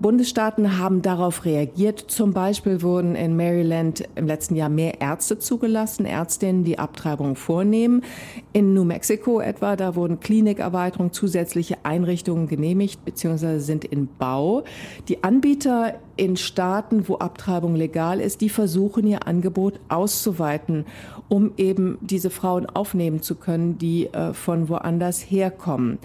[0.00, 1.98] Bundesstaaten haben darauf reagiert.
[2.08, 8.02] Zum Beispiel wurden in Maryland im letzten Jahr mehr Ärzte zugelassen, Ärztinnen, die Abtreibungen vornehmen.
[8.54, 13.58] In New Mexico etwa, da wurden Klinikerweiterungen, zusätzliche Einrichtungen genehmigt bzw.
[13.58, 14.64] sind in Bau.
[15.08, 20.84] Die Anbieter in Staaten, wo Abtreibung legal ist, die versuchen ihr Angebot auszuweiten,
[21.28, 25.98] um eben diese Frauen aufnehmen zu können, die äh, von woanders herkommen.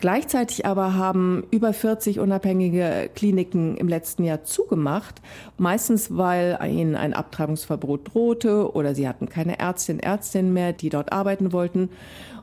[0.00, 5.20] Gleichzeitig aber haben über 40 unabhängige Kliniken im letzten Jahr zugemacht,
[5.56, 11.12] meistens weil ihnen ein Abtreibungsverbot drohte oder sie hatten keine Ärztin, Ärztin mehr, die dort
[11.12, 11.88] arbeiten wollten.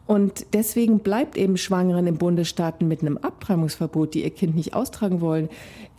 [0.06, 5.22] Und deswegen bleibt eben Schwangeren in Bundesstaaten mit einem Abtreibungsverbot, die ihr Kind nicht austragen
[5.22, 5.50] wollen,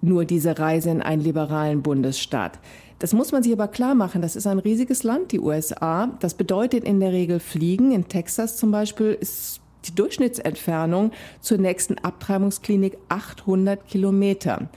[0.01, 2.59] nur diese Reise in einen liberalen Bundesstaat.
[2.99, 4.23] Das muss man sich aber klar machen.
[4.23, 6.11] Das ist ein riesiges Land, die USA.
[6.21, 7.92] Das bedeutet in der Regel Fliegen.
[7.92, 14.68] In Texas zum Beispiel ist die Durchschnittsentfernung zur nächsten Abtreibungsklinik 800 Kilometer.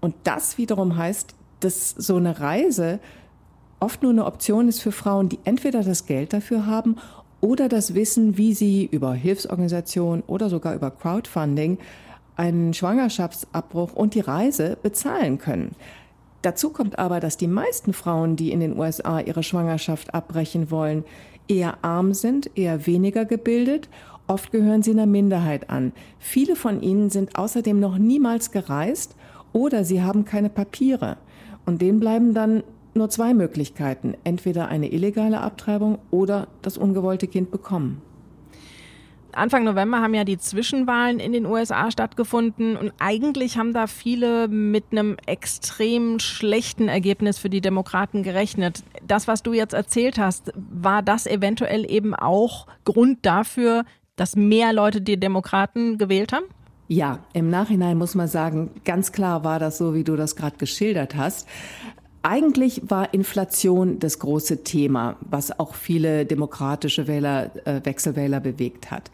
[0.00, 3.00] Und das wiederum heißt, dass so eine Reise
[3.80, 6.96] oft nur eine Option ist für Frauen, die entweder das Geld dafür haben
[7.40, 11.78] oder das Wissen, wie sie über Hilfsorganisationen oder sogar über Crowdfunding
[12.36, 15.74] einen Schwangerschaftsabbruch und die Reise bezahlen können.
[16.42, 21.04] Dazu kommt aber, dass die meisten Frauen, die in den USA ihre Schwangerschaft abbrechen wollen,
[21.48, 23.88] eher arm sind, eher weniger gebildet.
[24.26, 25.92] Oft gehören sie einer Minderheit an.
[26.18, 29.16] Viele von ihnen sind außerdem noch niemals gereist
[29.52, 31.16] oder sie haben keine Papiere.
[31.66, 32.62] Und denen bleiben dann
[32.94, 34.14] nur zwei Möglichkeiten.
[34.24, 38.02] Entweder eine illegale Abtreibung oder das ungewollte Kind bekommen.
[39.34, 44.46] Anfang November haben ja die Zwischenwahlen in den USA stattgefunden und eigentlich haben da viele
[44.46, 48.84] mit einem extrem schlechten Ergebnis für die Demokraten gerechnet.
[49.06, 53.84] Das, was du jetzt erzählt hast, war das eventuell eben auch Grund dafür,
[54.16, 56.44] dass mehr Leute die Demokraten gewählt haben?
[56.88, 60.56] Ja, im Nachhinein muss man sagen, ganz klar war das so, wie du das gerade
[60.58, 61.48] geschildert hast.
[62.22, 69.10] Eigentlich war Inflation das große Thema, was auch viele demokratische Wähler, äh, Wechselwähler bewegt hat.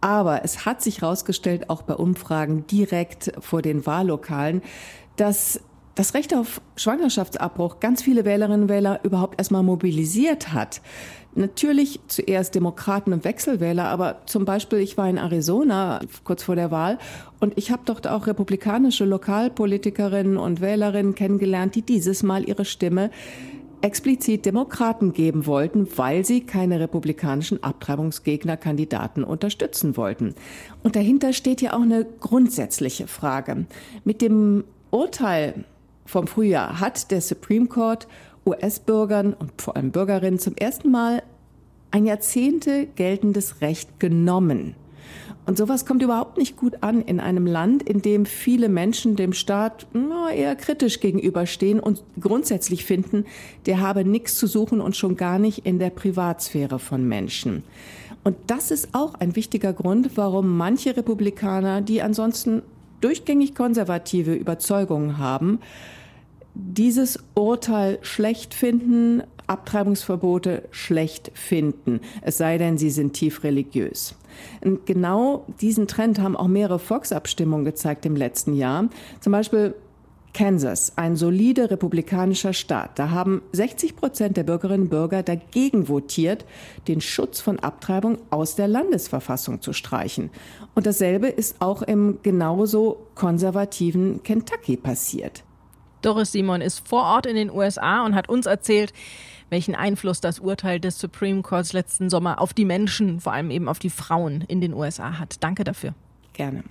[0.00, 4.60] Aber es hat sich herausgestellt, auch bei Umfragen direkt vor den Wahllokalen,
[5.16, 5.60] dass
[5.94, 10.80] das Recht auf Schwangerschaftsabbruch ganz viele Wählerinnen und Wähler überhaupt erstmal mobilisiert hat.
[11.34, 16.70] Natürlich zuerst Demokraten und Wechselwähler, aber zum Beispiel, ich war in Arizona kurz vor der
[16.70, 16.98] Wahl
[17.40, 23.10] und ich habe dort auch republikanische Lokalpolitikerinnen und Wählerinnen kennengelernt, die dieses Mal ihre Stimme
[23.80, 30.34] explizit Demokraten geben wollten, weil sie keine republikanischen Abtreibungsgegnerkandidaten unterstützen wollten.
[30.82, 33.66] Und dahinter steht ja auch eine grundsätzliche Frage.
[34.04, 35.64] Mit dem Urteil
[36.04, 38.08] vom Frühjahr hat der Supreme Court
[38.46, 41.22] US-Bürgern und vor allem Bürgerinnen zum ersten Mal
[41.90, 44.74] ein Jahrzehnte geltendes Recht genommen.
[45.44, 49.32] Und sowas kommt überhaupt nicht gut an in einem Land, in dem viele Menschen dem
[49.32, 49.86] Staat
[50.32, 53.26] eher kritisch gegenüberstehen und grundsätzlich finden,
[53.66, 57.64] der habe nichts zu suchen und schon gar nicht in der Privatsphäre von Menschen.
[58.24, 62.62] Und das ist auch ein wichtiger Grund, warum manche Republikaner, die ansonsten
[63.02, 65.60] durchgängig konservative Überzeugungen haben,
[66.54, 74.14] dieses Urteil schlecht finden, Abtreibungsverbote schlecht finden, es sei denn, sie sind tief religiös.
[74.64, 78.88] Und genau diesen Trend haben auch mehrere Volksabstimmungen gezeigt im letzten Jahr.
[79.20, 79.74] Zum Beispiel
[80.34, 82.98] Kansas, ein solider republikanischer Staat.
[82.98, 86.46] Da haben 60 Prozent der Bürgerinnen und Bürger dagegen votiert,
[86.88, 90.30] den Schutz von Abtreibung aus der Landesverfassung zu streichen.
[90.74, 95.44] Und dasselbe ist auch im genauso konservativen Kentucky passiert.
[96.00, 98.92] Doris Simon ist vor Ort in den USA und hat uns erzählt,
[99.50, 103.68] welchen Einfluss das Urteil des Supreme Courts letzten Sommer auf die Menschen, vor allem eben
[103.68, 105.36] auf die Frauen in den USA hat.
[105.44, 105.94] Danke dafür.
[106.32, 106.64] Gerne.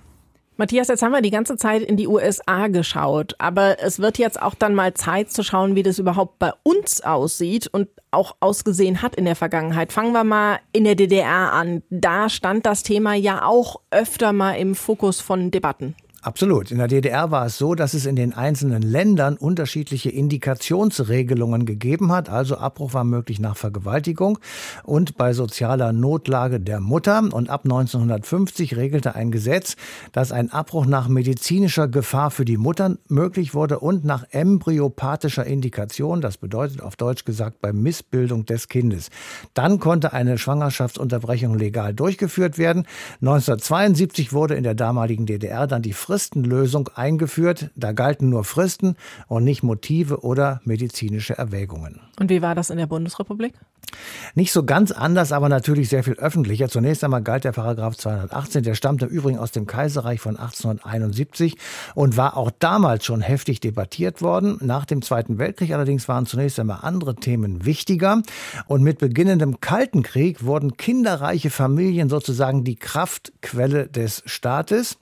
[0.56, 4.40] Matthias, jetzt haben wir die ganze Zeit in die USA geschaut, aber es wird jetzt
[4.40, 9.00] auch dann mal Zeit zu schauen, wie das überhaupt bei uns aussieht und auch ausgesehen
[9.00, 9.92] hat in der Vergangenheit.
[9.92, 11.82] Fangen wir mal in der DDR an.
[11.88, 15.96] Da stand das Thema ja auch öfter mal im Fokus von Debatten.
[16.24, 16.70] Absolut.
[16.70, 22.12] In der DDR war es so, dass es in den einzelnen Ländern unterschiedliche Indikationsregelungen gegeben
[22.12, 22.28] hat.
[22.28, 24.38] Also Abbruch war möglich nach Vergewaltigung
[24.84, 27.18] und bei sozialer Notlage der Mutter.
[27.32, 29.74] Und ab 1950 regelte ein Gesetz,
[30.12, 36.20] dass ein Abbruch nach medizinischer Gefahr für die Mutter möglich wurde und nach embryopathischer Indikation.
[36.20, 39.10] Das bedeutet auf Deutsch gesagt bei Missbildung des Kindes.
[39.54, 42.86] Dann konnte eine Schwangerschaftsunterbrechung legal durchgeführt werden.
[43.22, 47.70] 1972 wurde in der damaligen DDR dann die Fristenlösung eingeführt.
[47.74, 48.96] Da galten nur Fristen
[49.28, 52.00] und nicht Motive oder medizinische Erwägungen.
[52.20, 53.54] Und wie war das in der Bundesrepublik?
[54.34, 56.68] Nicht so ganz anders, aber natürlich sehr viel öffentlicher.
[56.68, 61.56] Zunächst einmal galt der Paragraph 218, der stammte im Übrigen aus dem Kaiserreich von 1871
[61.94, 64.58] und war auch damals schon heftig debattiert worden.
[64.60, 68.22] Nach dem Zweiten Weltkrieg allerdings waren zunächst einmal andere Themen wichtiger
[68.66, 74.96] und mit beginnendem Kalten Krieg wurden kinderreiche Familien sozusagen die Kraftquelle des Staates.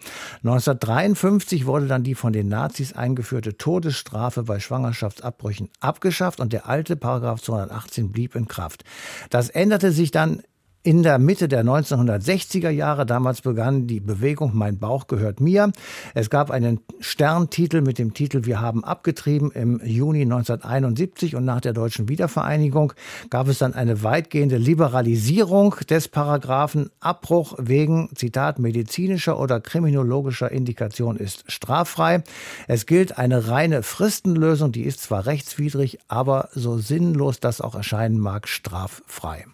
[1.01, 6.95] 1953 wurde dann die von den Nazis eingeführte Todesstrafe bei Schwangerschaftsabbrüchen abgeschafft und der alte
[6.95, 8.85] Paragraph 218 blieb in Kraft.
[9.31, 10.43] Das änderte sich dann
[10.83, 15.73] in der Mitte der 1960er Jahre, damals begann die Bewegung Mein Bauch gehört mir.
[16.15, 21.61] Es gab einen Sterntitel mit dem Titel Wir haben abgetrieben im Juni 1971 und nach
[21.61, 22.95] der deutschen Wiedervereinigung
[23.29, 31.19] gab es dann eine weitgehende Liberalisierung des Paragraphen Abbruch wegen, Zitat, medizinischer oder kriminologischer Indikation
[31.19, 32.23] ist straffrei.
[32.69, 38.19] Es gilt eine reine Fristenlösung, die ist zwar rechtswidrig, aber so sinnlos das auch erscheinen
[38.19, 39.45] mag, straffrei.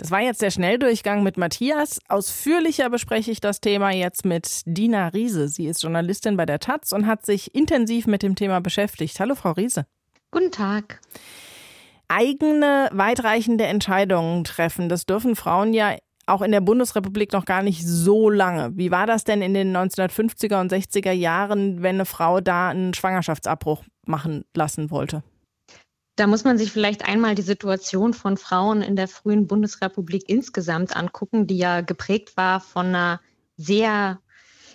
[0.00, 2.00] Das war jetzt der Schnelldurchgang mit Matthias.
[2.08, 5.48] Ausführlicher bespreche ich das Thema jetzt mit Dina Riese.
[5.48, 9.20] Sie ist Journalistin bei der Taz und hat sich intensiv mit dem Thema beschäftigt.
[9.20, 9.84] Hallo, Frau Riese.
[10.30, 11.02] Guten Tag.
[12.08, 17.86] eigene weitreichende Entscheidungen treffen, das dürfen Frauen ja auch in der Bundesrepublik noch gar nicht
[17.86, 18.70] so lange.
[18.76, 22.94] Wie war das denn in den 1950er und 60er Jahren, wenn eine Frau da einen
[22.94, 25.22] Schwangerschaftsabbruch machen lassen wollte?
[26.20, 30.94] Da muss man sich vielleicht einmal die Situation von Frauen in der frühen Bundesrepublik insgesamt
[30.94, 33.22] angucken, die ja geprägt war von einer
[33.56, 34.20] sehr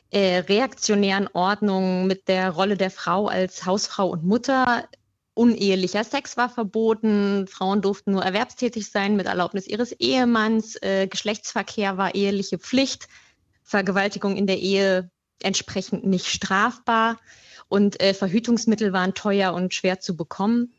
[0.09, 4.89] äh, reaktionären Ordnung mit der Rolle der Frau als Hausfrau und Mutter.
[5.35, 11.95] Unehelicher Sex war verboten, Frauen durften nur erwerbstätig sein mit Erlaubnis ihres Ehemanns, äh, Geschlechtsverkehr
[11.95, 13.07] war eheliche Pflicht,
[13.61, 15.11] Vergewaltigung in der Ehe
[15.43, 17.19] entsprechend nicht strafbar
[17.67, 20.73] und äh, Verhütungsmittel waren teuer und schwer zu bekommen.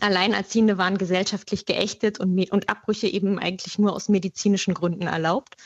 [0.00, 5.56] Alleinerziehende waren gesellschaftlich geächtet und, und Abbrüche eben eigentlich nur aus medizinischen Gründen erlaubt.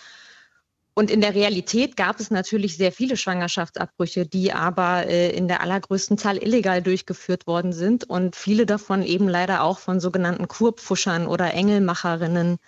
[0.94, 5.60] Und in der Realität gab es natürlich sehr viele Schwangerschaftsabbrüche, die aber äh, in der
[5.60, 11.28] allergrößten Zahl illegal durchgeführt worden sind und viele davon eben leider auch von sogenannten Kurpfuschern
[11.28, 12.58] oder Engelmacherinnen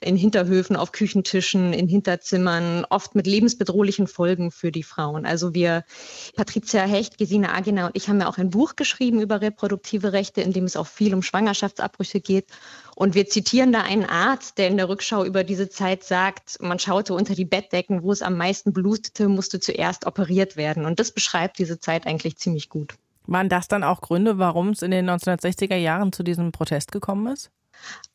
[0.00, 5.26] in Hinterhöfen, auf Küchentischen, in Hinterzimmern, oft mit lebensbedrohlichen Folgen für die Frauen.
[5.26, 5.84] Also wir,
[6.36, 10.40] Patricia Hecht, Gesine Agina und ich haben ja auch ein Buch geschrieben über reproduktive Rechte,
[10.40, 12.46] in dem es auch viel um Schwangerschaftsabbrüche geht.
[12.96, 16.78] Und wir zitieren da einen Arzt, der in der Rückschau über diese Zeit sagt, man
[16.78, 20.86] schaute unter die Bettdecken, wo es am meisten blutete, musste zuerst operiert werden.
[20.86, 22.94] Und das beschreibt diese Zeit eigentlich ziemlich gut.
[23.26, 27.26] Waren das dann auch Gründe, warum es in den 1960er Jahren zu diesem Protest gekommen
[27.32, 27.50] ist?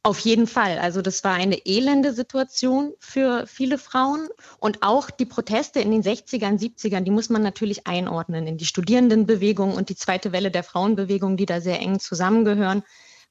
[0.06, 0.78] Auf jeden Fall.
[0.78, 4.28] Also das war eine elende Situation für viele Frauen.
[4.60, 8.67] Und auch die Proteste in den 60ern, 70ern, die muss man natürlich einordnen in die
[8.67, 12.84] Studierendenbewegung und die zweite Welle der Frauenbewegung, die da sehr eng zusammengehören,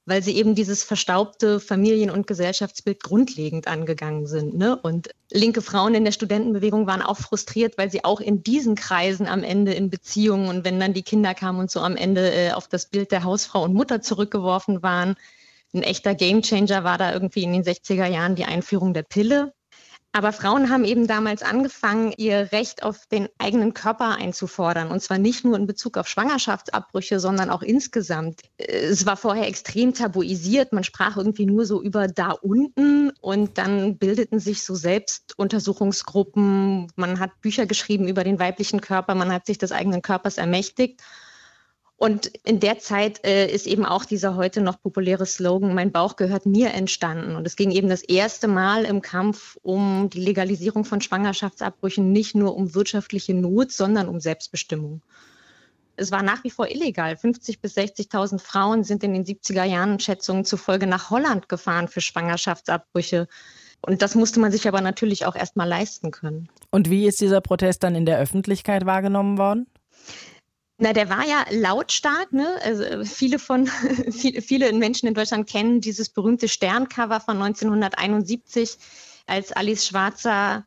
[0.05, 4.57] weil sie eben dieses verstaubte Familien- und Gesellschaftsbild grundlegend angegangen sind.
[4.57, 4.75] Ne?
[4.75, 9.27] Und linke Frauen in der Studentenbewegung waren auch frustriert, weil sie auch in diesen Kreisen
[9.27, 12.51] am Ende in Beziehungen und wenn dann die Kinder kamen und so am Ende äh,
[12.51, 15.15] auf das Bild der Hausfrau und Mutter zurückgeworfen waren
[15.75, 19.53] ein echter Gamechanger war da irgendwie in den 60er Jahren die Einführung der Pille.
[20.15, 24.89] Aber Frauen haben eben damals angefangen, ihr Recht auf den eigenen Körper einzufordern.
[24.89, 28.39] Und zwar nicht nur in Bezug auf Schwangerschaftsabbrüche, sondern auch insgesamt.
[28.55, 30.71] Es war vorher extrem tabuisiert.
[30.71, 36.93] Man sprach irgendwie nur so über da unten und dann bildeten sich so Selbstuntersuchungsgruppen.
[36.95, 39.15] Man hat Bücher geschrieben über den weiblichen Körper.
[39.15, 41.01] Man hat sich des eigenen Körpers ermächtigt.
[41.97, 46.17] Und in der Zeit äh, ist eben auch dieser heute noch populäre Slogan, mein Bauch
[46.17, 47.35] gehört mir entstanden.
[47.35, 52.35] Und es ging eben das erste Mal im Kampf um die Legalisierung von Schwangerschaftsabbrüchen nicht
[52.35, 55.01] nur um wirtschaftliche Not, sondern um Selbstbestimmung.
[55.95, 57.13] Es war nach wie vor illegal.
[57.13, 62.01] 50.000 bis 60.000 Frauen sind in den 70er Jahren Schätzungen zufolge nach Holland gefahren für
[62.01, 63.29] Schwangerschaftsabbrüche.
[63.81, 66.49] Und das musste man sich aber natürlich auch erst mal leisten können.
[66.71, 69.67] Und wie ist dieser Protest dann in der Öffentlichkeit wahrgenommen worden?
[70.77, 72.33] Na, der war ja lautstark.
[72.33, 72.59] Ne?
[72.63, 73.67] Also äh, viele von
[74.11, 78.77] viele, viele Menschen in Deutschland kennen dieses berühmte Sterncover von 1971,
[79.25, 80.65] als Alice Schwarzer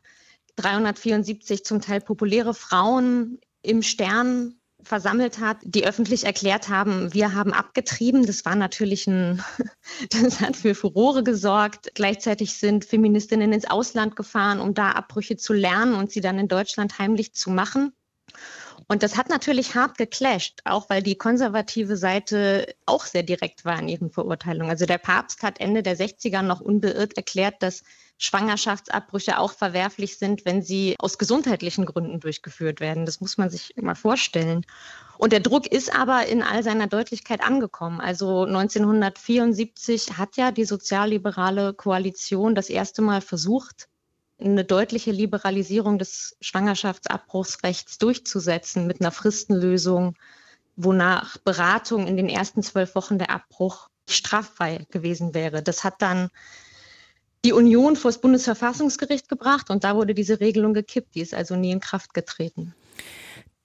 [0.55, 7.53] 374 zum Teil populäre Frauen im Stern versammelt hat, die öffentlich erklärt haben, wir haben
[7.53, 8.25] abgetrieben.
[8.25, 9.43] Das war natürlich ein,
[10.09, 11.91] das hat für Furore gesorgt.
[11.95, 16.47] Gleichzeitig sind Feministinnen ins Ausland gefahren, um da Abbrüche zu lernen und sie dann in
[16.47, 17.93] Deutschland heimlich zu machen.
[18.91, 23.77] Und das hat natürlich hart geclasht, auch weil die konservative Seite auch sehr direkt war
[23.77, 24.71] in ihren Verurteilungen.
[24.71, 27.83] Also der Papst hat Ende der 60er noch unbeirrt erklärt, dass
[28.17, 33.05] Schwangerschaftsabbrüche auch verwerflich sind, wenn sie aus gesundheitlichen Gründen durchgeführt werden.
[33.05, 34.65] Das muss man sich immer vorstellen.
[35.19, 38.01] Und der Druck ist aber in all seiner Deutlichkeit angekommen.
[38.01, 43.87] Also 1974 hat ja die sozialliberale Koalition das erste Mal versucht,
[44.39, 50.15] eine deutliche Liberalisierung des Schwangerschaftsabbruchsrechts durchzusetzen mit einer Fristenlösung,
[50.75, 55.61] wonach Beratung in den ersten zwölf Wochen der Abbruch straffrei gewesen wäre.
[55.61, 56.29] Das hat dann
[57.45, 61.15] die Union vor das Bundesverfassungsgericht gebracht und da wurde diese Regelung gekippt.
[61.15, 62.73] Die ist also nie in Kraft getreten.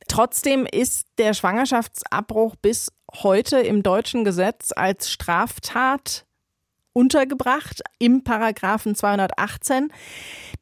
[0.06, 6.26] Trotzdem ist der Schwangerschaftsabbruch bis heute im deutschen Gesetz als Straftat
[6.94, 9.92] untergebracht im Paragraphen 218.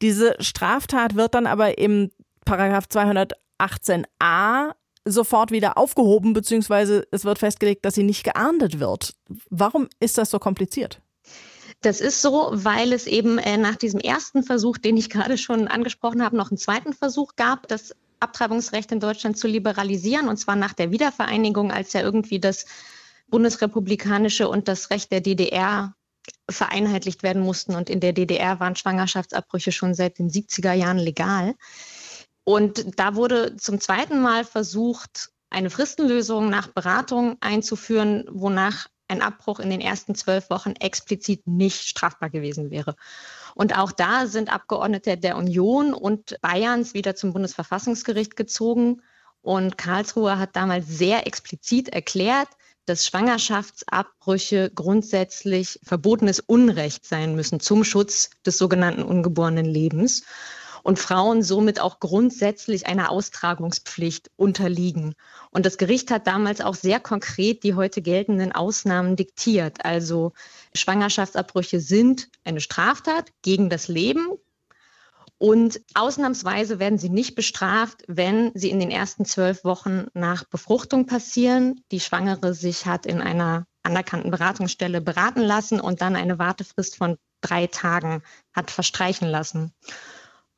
[0.03, 2.11] Diese Straftat wird dann aber im
[2.45, 4.73] Paragraph 218a
[5.05, 9.15] sofort wieder aufgehoben, beziehungsweise es wird festgelegt, dass sie nicht geahndet wird.
[9.51, 11.01] Warum ist das so kompliziert?
[11.81, 15.67] Das ist so, weil es eben äh, nach diesem ersten Versuch, den ich gerade schon
[15.67, 20.55] angesprochen habe, noch einen zweiten Versuch gab, das Abtreibungsrecht in Deutschland zu liberalisieren, und zwar
[20.55, 22.67] nach der Wiedervereinigung, als ja irgendwie das
[23.29, 25.95] bundesrepublikanische und das Recht der DDR
[26.49, 27.75] vereinheitlicht werden mussten.
[27.75, 31.55] Und in der DDR waren Schwangerschaftsabbrüche schon seit den 70er Jahren legal.
[32.45, 39.61] Und da wurde zum zweiten Mal versucht, eine Fristenlösung nach Beratung einzuführen, wonach ein Abbruch
[39.61, 42.97] in den ersten zwölf Wochen explizit nicht strafbar gewesen wäre.
[43.55, 49.03] Und auch da sind Abgeordnete der Union und Bayerns wieder zum Bundesverfassungsgericht gezogen.
[49.43, 52.49] Und Karlsruhe hat damals sehr explizit erklärt,
[52.87, 60.25] dass Schwangerschaftsabbrüche grundsätzlich verbotenes Unrecht sein müssen zum Schutz des sogenannten ungeborenen Lebens
[60.83, 65.15] und Frauen somit auch grundsätzlich einer Austragungspflicht unterliegen.
[65.51, 69.85] Und das Gericht hat damals auch sehr konkret die heute geltenden Ausnahmen diktiert.
[69.85, 70.33] Also
[70.75, 74.27] Schwangerschaftsabbrüche sind eine Straftat gegen das Leben.
[75.43, 81.07] Und ausnahmsweise werden sie nicht bestraft, wenn sie in den ersten zwölf Wochen nach Befruchtung
[81.07, 81.81] passieren.
[81.91, 87.17] Die Schwangere sich hat in einer anerkannten Beratungsstelle beraten lassen und dann eine Wartefrist von
[87.41, 88.23] drei Tagen
[88.55, 89.73] hat verstreichen lassen.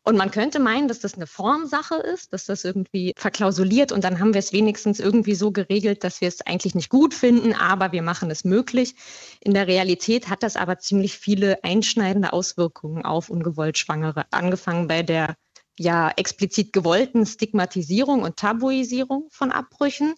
[0.06, 4.20] Und man könnte meinen, dass das eine Formsache ist, dass das irgendwie verklausuliert und dann
[4.20, 7.90] haben wir es wenigstens irgendwie so geregelt, dass wir es eigentlich nicht gut finden, aber
[7.92, 8.94] wir machen es möglich.
[9.40, 15.02] In der Realität hat das aber ziemlich viele einschneidende Auswirkungen auf ungewollt Schwangere, angefangen bei
[15.02, 15.36] der
[15.78, 20.14] ja explizit gewollten Stigmatisierung und Tabuisierung von Abbrüchen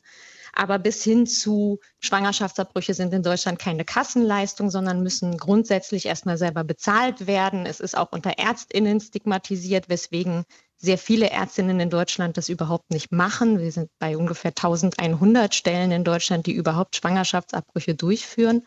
[0.57, 6.65] aber bis hin zu Schwangerschaftsabbrüche sind in Deutschland keine Kassenleistung, sondern müssen grundsätzlich erstmal selber
[6.65, 7.67] bezahlt werden.
[7.67, 10.45] Es ist auch unter Ärztinnen stigmatisiert, weswegen
[10.79, 13.59] sehr viele Ärztinnen in Deutschland das überhaupt nicht machen.
[13.59, 18.67] Wir sind bei ungefähr 1100 Stellen in Deutschland, die überhaupt Schwangerschaftsabbrüche durchführen.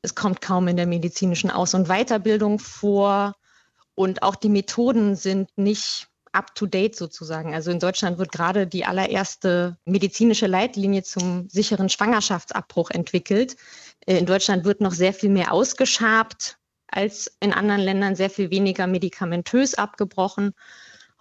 [0.00, 3.34] Es kommt kaum in der medizinischen Aus- und Weiterbildung vor.
[3.94, 7.54] Und auch die Methoden sind nicht up-to-date sozusagen.
[7.54, 13.56] Also in Deutschland wird gerade die allererste medizinische Leitlinie zum sicheren Schwangerschaftsabbruch entwickelt.
[14.06, 16.58] Äh, in Deutschland wird noch sehr viel mehr ausgeschabt
[16.88, 20.52] als in anderen Ländern, sehr viel weniger medikamentös abgebrochen.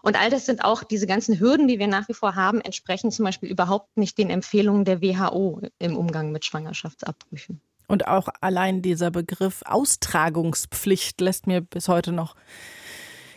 [0.01, 3.11] Und all das sind auch diese ganzen Hürden, die wir nach wie vor haben, entsprechen
[3.11, 7.61] zum Beispiel überhaupt nicht den Empfehlungen der WHO im Umgang mit Schwangerschaftsabbrüchen.
[7.87, 12.35] Und auch allein dieser Begriff Austragungspflicht lässt mir bis heute noch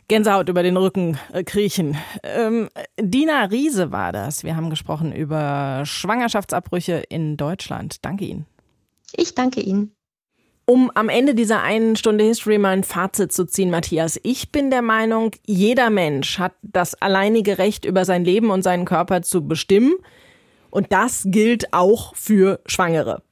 [0.09, 1.97] Gänsehaut über den Rücken äh, kriechen.
[2.23, 2.69] Ähm,
[3.01, 4.45] Dina Riese war das.
[4.45, 8.05] Wir haben gesprochen über Schwangerschaftsabbrüche in Deutschland.
[8.05, 8.47] Danke Ihnen.
[9.13, 9.95] Ich danke Ihnen.
[10.67, 14.71] Um am Ende dieser einen Stunde History mal ein Fazit zu ziehen, Matthias, ich bin
[14.71, 19.47] der Meinung, jeder Mensch hat das alleinige Recht, über sein Leben und seinen Körper zu
[19.47, 19.95] bestimmen.
[20.71, 23.23] Und das gilt auch für Schwangere.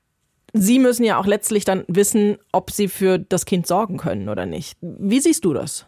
[0.52, 4.44] Sie müssen ja auch letztlich dann wissen, ob Sie für das Kind sorgen können oder
[4.44, 4.76] nicht.
[4.82, 5.86] Wie siehst du das?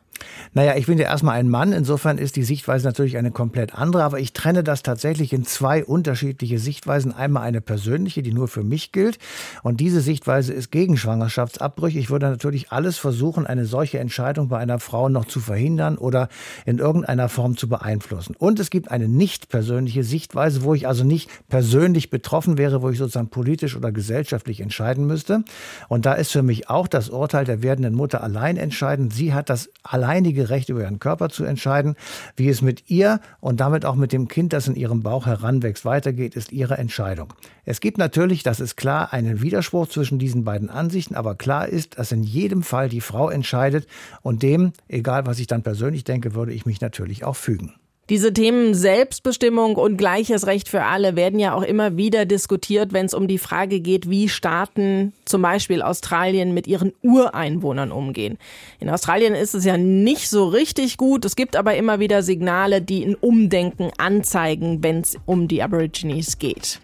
[0.53, 4.05] Naja, ich bin ja erstmal ein Mann, insofern ist die Sichtweise natürlich eine komplett andere,
[4.05, 7.13] aber ich trenne das tatsächlich in zwei unterschiedliche Sichtweisen.
[7.13, 9.19] Einmal eine persönliche, die nur für mich gilt
[9.63, 11.99] und diese Sichtweise ist gegen Schwangerschaftsabbrüche.
[11.99, 16.29] Ich würde natürlich alles versuchen, eine solche Entscheidung bei einer Frau noch zu verhindern oder
[16.67, 18.37] in irgendeiner Form zu beeinflussen.
[18.39, 22.91] Und es gibt eine nicht persönliche Sichtweise, wo ich also nicht persönlich betroffen wäre, wo
[22.91, 25.45] ich sozusagen politisch oder gesellschaftlich entscheiden müsste.
[25.89, 29.13] Und da ist für mich auch das Urteil der werdenden Mutter allein entscheidend.
[29.13, 31.97] Sie hat das allein alleinige Recht über ihren Körper zu entscheiden.
[32.37, 35.85] Wie es mit ihr und damit auch mit dem Kind, das in ihrem Bauch heranwächst,
[35.85, 37.35] weitergeht, ist ihre Entscheidung.
[37.65, 41.99] Es gibt natürlich, das ist klar, einen Widerspruch zwischen diesen beiden Ansichten, aber klar ist,
[41.99, 43.89] dass in jedem Fall die Frau entscheidet
[44.23, 47.75] und dem, egal was ich dann persönlich denke, würde ich mich natürlich auch fügen.
[48.11, 53.07] Diese Themen Selbstbestimmung und gleiches Recht für alle werden ja auch immer wieder diskutiert, wenn
[53.07, 58.37] es um die Frage geht, wie Staaten, zum Beispiel Australien, mit ihren Ureinwohnern umgehen.
[58.79, 61.25] In Australien ist es ja nicht so richtig gut.
[61.25, 66.39] Es gibt aber immer wieder Signale, die ein Umdenken anzeigen, wenn es um die Aborigines
[66.39, 66.81] geht.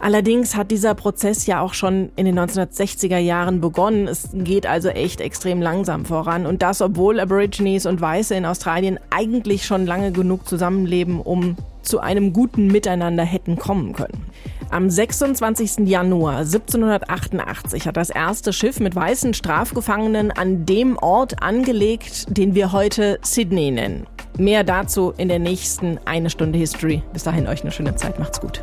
[0.00, 4.08] Allerdings hat dieser Prozess ja auch schon in den 1960er Jahren begonnen.
[4.08, 6.46] Es geht also echt extrem langsam voran.
[6.46, 12.00] Und das, obwohl Aborigines und Weiße in Australien eigentlich schon lange genug zusammenleben, um zu
[12.00, 14.24] einem guten Miteinander hätten kommen können.
[14.70, 15.88] Am 26.
[15.88, 22.72] Januar 1788 hat das erste Schiff mit weißen Strafgefangenen an dem Ort angelegt, den wir
[22.72, 24.06] heute Sydney nennen.
[24.38, 27.02] Mehr dazu in der nächsten eine Stunde History.
[27.12, 28.18] Bis dahin euch eine schöne Zeit.
[28.18, 28.62] Macht's gut.